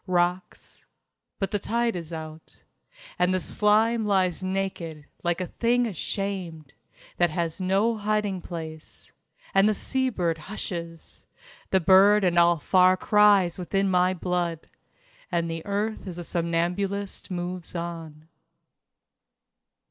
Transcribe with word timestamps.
Rocks... 0.07 0.83
But 1.37 1.51
the 1.51 1.59
tide 1.59 1.95
is 1.95 2.11
out, 2.11 2.63
And 3.19 3.31
the 3.31 3.39
slime 3.39 4.03
lies 4.03 4.41
naked, 4.41 5.05
like 5.21 5.39
a 5.39 5.45
thing 5.45 5.85
ashamed 5.85 6.73
That 7.17 7.29
has 7.29 7.61
no 7.61 7.97
hiding 7.97 8.41
place. 8.41 9.11
And 9.53 9.69
the 9.69 9.75
sea 9.75 10.09
bird 10.09 10.39
hushes 10.39 11.27
The 11.69 11.81
bird 11.81 12.23
and 12.23 12.39
all 12.39 12.57
far 12.57 12.97
cries 12.97 13.59
within 13.59 13.91
my 13.91 14.15
blood 14.15 14.67
And 15.31 15.51
earth 15.65 16.07
as 16.07 16.17
a 16.17 16.23
somnambulist 16.23 17.29
moves 17.29 17.75
on. 17.75 18.27